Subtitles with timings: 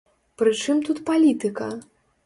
[0.41, 1.73] Пры чым тут палітыка!